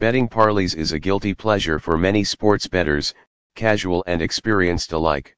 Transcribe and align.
Betting 0.00 0.28
parlays 0.28 0.76
is 0.76 0.92
a 0.92 0.98
guilty 1.00 1.34
pleasure 1.34 1.80
for 1.80 1.98
many 1.98 2.22
sports 2.22 2.68
bettors, 2.68 3.12
casual 3.56 4.04
and 4.06 4.22
experienced 4.22 4.92
alike. 4.92 5.36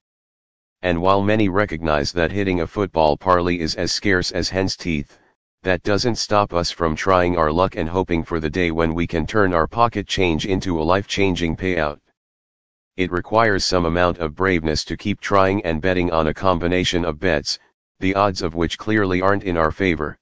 And 0.82 1.00
while 1.00 1.22
many 1.22 1.48
recognize 1.48 2.12
that 2.12 2.30
hitting 2.30 2.60
a 2.60 2.66
football 2.66 3.16
parlay 3.16 3.58
is 3.58 3.74
as 3.76 3.90
scarce 3.90 4.30
as 4.32 4.50
hen's 4.50 4.76
teeth, 4.76 5.18
that 5.62 5.82
doesn't 5.82 6.16
stop 6.16 6.52
us 6.52 6.70
from 6.70 6.94
trying 6.94 7.38
our 7.38 7.50
luck 7.50 7.76
and 7.76 7.88
hoping 7.88 8.22
for 8.22 8.38
the 8.38 8.50
day 8.50 8.70
when 8.70 8.92
we 8.92 9.06
can 9.06 9.26
turn 9.26 9.54
our 9.54 9.66
pocket 9.66 10.06
change 10.06 10.44
into 10.44 10.78
a 10.78 10.84
life-changing 10.84 11.56
payout. 11.56 11.98
It 12.98 13.10
requires 13.10 13.64
some 13.64 13.86
amount 13.86 14.18
of 14.18 14.34
braveness 14.34 14.84
to 14.84 14.96
keep 14.98 15.22
trying 15.22 15.64
and 15.64 15.80
betting 15.80 16.10
on 16.10 16.26
a 16.26 16.34
combination 16.34 17.06
of 17.06 17.18
bets, 17.18 17.58
the 17.98 18.14
odds 18.14 18.42
of 18.42 18.54
which 18.54 18.76
clearly 18.76 19.22
aren't 19.22 19.44
in 19.44 19.56
our 19.56 19.72
favor. 19.72 20.18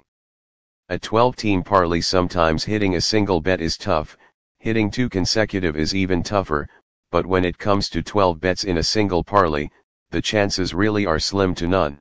A 0.89 0.99
12-team 0.99 1.63
parlay 1.63 2.01
sometimes 2.01 2.63
hitting 2.63 2.93
a 2.95 3.01
single 3.01 3.41
bet 3.41 3.59
is 3.59 3.77
tough, 3.77 4.15
hitting 4.59 4.91
two 4.91 5.09
consecutive 5.09 5.75
is 5.75 5.95
even 5.95 6.21
tougher, 6.21 6.69
but 7.09 7.25
when 7.25 7.45
it 7.45 7.57
comes 7.57 7.89
to 7.89 8.03
12 8.03 8.39
bets 8.39 8.63
in 8.63 8.77
a 8.77 8.83
single 8.83 9.23
parlay, 9.23 9.67
the 10.11 10.21
chances 10.21 10.75
really 10.75 11.07
are 11.07 11.17
slim 11.17 11.55
to 11.55 11.67
none. 11.67 11.99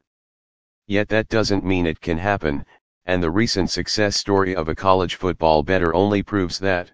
Yet 0.86 1.08
that 1.08 1.28
doesn't 1.28 1.64
mean 1.64 1.86
it 1.86 2.02
can 2.02 2.18
happen, 2.18 2.66
and 3.06 3.22
the 3.22 3.30
recent 3.30 3.70
success 3.70 4.16
story 4.16 4.56
of 4.56 4.68
a 4.68 4.74
college 4.74 5.16
football 5.16 5.62
bettor 5.62 5.94
only 5.94 6.22
proves 6.22 6.58
that. 6.58 6.90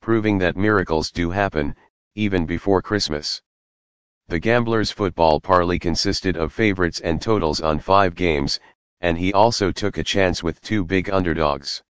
proving 0.00 0.38
that 0.38 0.56
miracles 0.56 1.10
do 1.10 1.30
happen, 1.30 1.74
even 2.14 2.46
before 2.46 2.80
Christmas. 2.80 3.42
The 4.28 4.40
gambler's 4.40 4.90
football 4.90 5.38
parlay 5.38 5.78
consisted 5.78 6.36
of 6.36 6.52
favorites 6.52 6.98
and 6.98 7.22
totals 7.22 7.60
on 7.60 7.78
five 7.78 8.16
games, 8.16 8.58
and 9.00 9.16
he 9.16 9.32
also 9.32 9.70
took 9.70 9.98
a 9.98 10.02
chance 10.02 10.42
with 10.42 10.60
two 10.60 10.84
big 10.84 11.08
underdogs. 11.08 11.84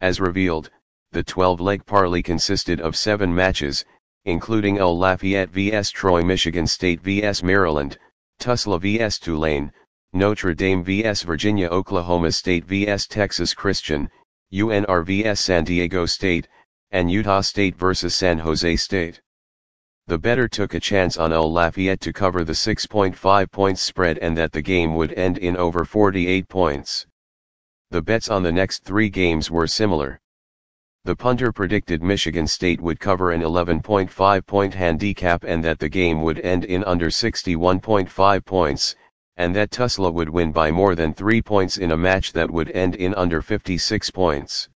As 0.00 0.20
revealed, 0.20 0.70
the 1.10 1.24
12-leg 1.24 1.84
parlay 1.84 2.22
consisted 2.22 2.80
of 2.80 2.94
seven 2.94 3.34
matches, 3.34 3.84
including 4.24 4.78
Old 4.80 5.00
Lafayette 5.00 5.50
vs. 5.50 5.90
Troy 5.90 6.22
Michigan 6.22 6.68
State 6.68 7.00
vs. 7.00 7.42
Maryland, 7.42 7.98
Tusla 8.38 8.80
vs. 8.80 9.18
Tulane, 9.18 9.72
Notre 10.12 10.54
Dame 10.54 10.84
vs. 10.84 11.22
Virginia 11.22 11.66
Oklahoma 11.70 12.30
State 12.30 12.66
vs. 12.66 13.08
Texas 13.08 13.52
Christian, 13.52 14.08
UNR 14.52 15.04
vs. 15.04 15.40
San 15.40 15.64
Diego 15.64 16.06
State, 16.06 16.46
and 16.92 17.10
Utah 17.10 17.40
State 17.40 17.74
vs. 17.74 18.14
San 18.14 18.38
Jose 18.38 18.76
State. 18.76 19.20
The 20.08 20.18
bettor 20.18 20.48
took 20.48 20.72
a 20.72 20.80
chance 20.80 21.18
on 21.18 21.34
Old 21.34 21.52
Lafayette 21.52 22.00
to 22.00 22.14
cover 22.14 22.42
the 22.42 22.54
6.5 22.54 23.50
points 23.50 23.82
spread 23.82 24.16
and 24.16 24.34
that 24.38 24.52
the 24.52 24.62
game 24.62 24.94
would 24.94 25.12
end 25.12 25.36
in 25.36 25.54
over 25.54 25.84
48 25.84 26.48
points. 26.48 27.06
The 27.90 28.00
bets 28.00 28.30
on 28.30 28.42
the 28.42 28.50
next 28.50 28.84
three 28.84 29.10
games 29.10 29.50
were 29.50 29.66
similar. 29.66 30.18
The 31.04 31.14
punter 31.14 31.52
predicted 31.52 32.02
Michigan 32.02 32.46
State 32.46 32.80
would 32.80 32.98
cover 32.98 33.32
an 33.32 33.42
11.5 33.42 34.46
point 34.46 34.72
handicap 34.72 35.44
and 35.44 35.62
that 35.62 35.78
the 35.78 35.90
game 35.90 36.22
would 36.22 36.40
end 36.40 36.64
in 36.64 36.84
under 36.84 37.10
61.5 37.10 38.44
points, 38.46 38.96
and 39.36 39.54
that 39.54 39.70
Tulsa 39.70 40.10
would 40.10 40.30
win 40.30 40.52
by 40.52 40.70
more 40.70 40.94
than 40.94 41.12
3 41.12 41.42
points 41.42 41.76
in 41.76 41.90
a 41.90 41.98
match 41.98 42.32
that 42.32 42.50
would 42.50 42.70
end 42.70 42.96
in 42.96 43.14
under 43.14 43.42
56 43.42 44.10
points. 44.12 44.70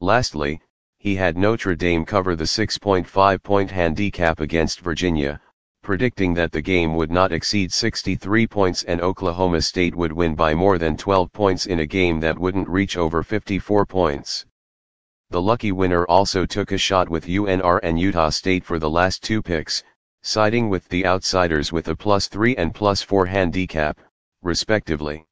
Lastly, 0.00 0.62
he 1.06 1.14
had 1.14 1.36
Notre 1.36 1.76
Dame 1.76 2.04
cover 2.04 2.34
the 2.34 2.42
6.5 2.42 3.40
point 3.44 3.70
handicap 3.70 4.40
against 4.40 4.80
Virginia, 4.80 5.40
predicting 5.80 6.34
that 6.34 6.50
the 6.50 6.60
game 6.60 6.96
would 6.96 7.12
not 7.12 7.30
exceed 7.30 7.72
63 7.72 8.44
points 8.48 8.82
and 8.82 9.00
Oklahoma 9.00 9.60
State 9.62 9.94
would 9.94 10.12
win 10.12 10.34
by 10.34 10.52
more 10.52 10.78
than 10.78 10.96
12 10.96 11.32
points 11.32 11.66
in 11.66 11.78
a 11.78 11.86
game 11.86 12.18
that 12.18 12.36
wouldn't 12.36 12.68
reach 12.68 12.96
over 12.96 13.22
54 13.22 13.86
points. 13.86 14.46
The 15.30 15.40
lucky 15.40 15.70
winner 15.70 16.04
also 16.06 16.44
took 16.44 16.72
a 16.72 16.76
shot 16.76 17.08
with 17.08 17.26
UNR 17.26 17.78
and 17.84 18.00
Utah 18.00 18.30
State 18.30 18.64
for 18.64 18.80
the 18.80 18.90
last 18.90 19.22
two 19.22 19.40
picks, 19.40 19.84
siding 20.24 20.68
with 20.68 20.88
the 20.88 21.06
outsiders 21.06 21.70
with 21.72 21.86
a 21.86 21.94
plus 21.94 22.26
3 22.26 22.56
and 22.56 22.74
plus 22.74 23.00
4 23.00 23.26
handicap, 23.26 24.00
respectively. 24.42 25.24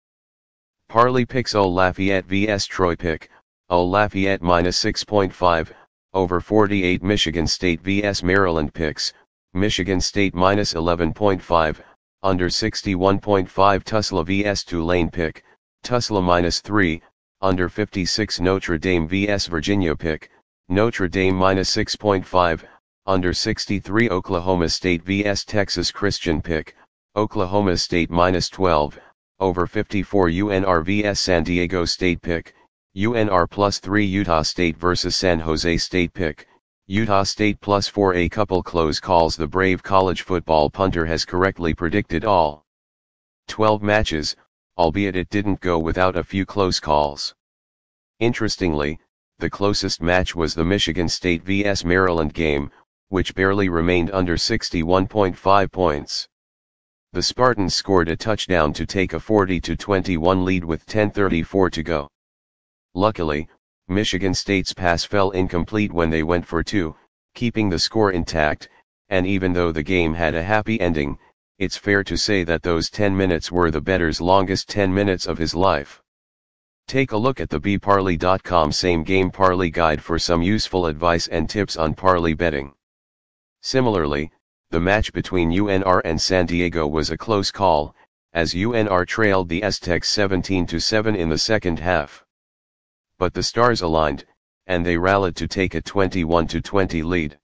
Parlay 0.88 1.24
picks 1.24 1.52
Lafayette 1.52 2.26
vs 2.26 2.64
Troy 2.66 2.94
pick, 2.94 3.28
Old 3.70 3.92
Lafayette 3.92 4.42
minus 4.42 4.78
6.5, 4.84 5.72
over 6.12 6.38
48 6.38 7.02
Michigan 7.02 7.46
State 7.46 7.80
vs 7.80 8.22
Maryland 8.22 8.74
picks, 8.74 9.14
Michigan 9.54 10.02
State 10.02 10.34
minus 10.34 10.74
11.5, 10.74 11.80
under 12.22 12.48
61.5 12.48 13.48
Tusla 13.82 14.26
vs 14.26 14.64
Tulane 14.64 15.10
pick, 15.10 15.44
Tusla 15.82 16.22
minus 16.22 16.60
3, 16.60 17.00
under 17.40 17.70
56 17.70 18.38
Notre 18.40 18.76
Dame 18.76 19.08
vs 19.08 19.46
Virginia 19.46 19.96
pick, 19.96 20.30
Notre 20.68 21.08
Dame 21.08 21.34
minus 21.34 21.74
6.5, 21.74 22.64
under 23.06 23.32
63 23.32 24.10
Oklahoma 24.10 24.68
State 24.68 25.02
vs 25.04 25.42
Texas 25.46 25.90
Christian 25.90 26.42
pick, 26.42 26.76
Oklahoma 27.16 27.78
State 27.78 28.10
minus 28.10 28.50
12, 28.50 28.98
over 29.40 29.66
54 29.66 30.28
UNR 30.28 30.84
vs 30.84 31.18
San 31.18 31.42
Diego 31.42 31.86
State 31.86 32.20
pick, 32.20 32.54
UNR 32.96 33.50
plus 33.50 33.80
3 33.80 34.04
Utah 34.04 34.42
State 34.42 34.76
vs 34.76 35.16
San 35.16 35.40
Jose 35.40 35.78
State 35.78 36.12
pick, 36.12 36.46
Utah 36.86 37.24
State 37.24 37.60
plus 37.60 37.88
4 37.88 38.14
a 38.14 38.28
couple 38.28 38.62
close 38.62 39.00
calls 39.00 39.34
the 39.34 39.48
brave 39.48 39.82
college 39.82 40.22
football 40.22 40.70
punter 40.70 41.04
has 41.04 41.24
correctly 41.24 41.74
predicted 41.74 42.24
all. 42.24 42.64
12 43.48 43.82
matches, 43.82 44.36
albeit 44.78 45.16
it 45.16 45.28
didn't 45.28 45.60
go 45.60 45.76
without 45.76 46.14
a 46.14 46.22
few 46.22 46.46
close 46.46 46.78
calls. 46.78 47.34
Interestingly, 48.20 49.00
the 49.40 49.50
closest 49.50 50.00
match 50.00 50.36
was 50.36 50.54
the 50.54 50.64
Michigan 50.64 51.08
State 51.08 51.42
vs 51.42 51.84
Maryland 51.84 52.32
game, 52.32 52.70
which 53.08 53.34
barely 53.34 53.68
remained 53.68 54.12
under 54.12 54.36
61.5 54.36 55.72
points. 55.72 56.28
The 57.12 57.22
Spartans 57.22 57.74
scored 57.74 58.08
a 58.08 58.16
touchdown 58.16 58.72
to 58.74 58.86
take 58.86 59.14
a 59.14 59.16
40-21 59.16 60.44
lead 60.44 60.64
with 60.64 60.86
10.34 60.86 61.72
to 61.72 61.82
go. 61.82 62.08
Luckily, 62.96 63.48
Michigan 63.88 64.34
State's 64.34 64.72
pass 64.72 65.02
fell 65.02 65.32
incomplete 65.32 65.92
when 65.92 66.10
they 66.10 66.22
went 66.22 66.46
for 66.46 66.62
two, 66.62 66.94
keeping 67.34 67.68
the 67.68 67.78
score 67.78 68.12
intact, 68.12 68.68
and 69.08 69.26
even 69.26 69.52
though 69.52 69.72
the 69.72 69.82
game 69.82 70.14
had 70.14 70.36
a 70.36 70.42
happy 70.44 70.80
ending, 70.80 71.18
it's 71.58 71.76
fair 71.76 72.04
to 72.04 72.16
say 72.16 72.44
that 72.44 72.62
those 72.62 72.88
10 72.90 73.16
minutes 73.16 73.50
were 73.50 73.72
the 73.72 73.80
bettor's 73.80 74.20
longest 74.20 74.68
10 74.68 74.94
minutes 74.94 75.26
of 75.26 75.38
his 75.38 75.56
life. 75.56 76.00
Take 76.86 77.10
a 77.10 77.16
look 77.16 77.40
at 77.40 77.50
the 77.50 77.60
BParlay.com 77.60 78.70
same 78.70 79.02
game 79.02 79.28
parlay 79.28 79.70
guide 79.70 80.00
for 80.00 80.16
some 80.16 80.40
useful 80.40 80.86
advice 80.86 81.26
and 81.26 81.50
tips 81.50 81.76
on 81.76 81.94
parlay 81.94 82.34
betting. 82.34 82.74
Similarly, 83.60 84.30
the 84.70 84.78
match 84.78 85.12
between 85.12 85.50
UNR 85.50 86.00
and 86.04 86.20
San 86.20 86.46
Diego 86.46 86.86
was 86.86 87.10
a 87.10 87.18
close 87.18 87.50
call, 87.50 87.92
as 88.32 88.54
UNR 88.54 89.04
trailed 89.04 89.48
the 89.48 89.64
Aztecs 89.64 90.08
17 90.10 90.68
7 90.78 91.16
in 91.16 91.28
the 91.28 91.38
second 91.38 91.80
half 91.80 92.23
but 93.18 93.34
the 93.34 93.42
stars 93.42 93.82
aligned, 93.82 94.24
and 94.66 94.84
they 94.84 94.96
rallied 94.96 95.36
to 95.36 95.46
take 95.46 95.74
a 95.74 95.82
21-20 95.82 97.04
lead. 97.04 97.38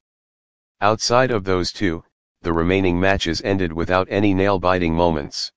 Outside 0.81 1.31
of 1.31 1.45
those 1.45 1.73
two, 1.73 2.03
the 2.43 2.53
remaining 2.53 2.99
matches 2.99 3.43
ended 3.43 3.73
without 3.73 4.09
any 4.11 4.33
nail-biting 4.33 4.95
moments. 4.95 5.53